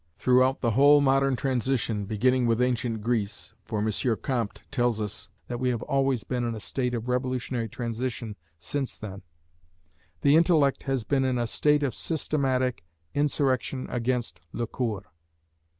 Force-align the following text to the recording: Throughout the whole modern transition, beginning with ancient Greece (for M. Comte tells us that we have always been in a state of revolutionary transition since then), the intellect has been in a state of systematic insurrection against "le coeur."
Throughout 0.17 0.61
the 0.61 0.71
whole 0.71 0.99
modern 0.99 1.35
transition, 1.35 2.05
beginning 2.05 2.47
with 2.47 2.59
ancient 2.59 3.03
Greece 3.03 3.53
(for 3.65 3.85
M. 3.87 3.91
Comte 4.23 4.63
tells 4.71 4.99
us 4.99 5.29
that 5.47 5.59
we 5.59 5.69
have 5.69 5.83
always 5.83 6.23
been 6.23 6.43
in 6.43 6.55
a 6.55 6.59
state 6.59 6.95
of 6.95 7.07
revolutionary 7.07 7.69
transition 7.69 8.35
since 8.57 8.97
then), 8.97 9.21
the 10.21 10.35
intellect 10.35 10.85
has 10.89 11.03
been 11.03 11.23
in 11.23 11.37
a 11.37 11.45
state 11.45 11.83
of 11.83 11.93
systematic 11.93 12.83
insurrection 13.13 13.85
against 13.91 14.41
"le 14.53 14.65
coeur." 14.65 15.03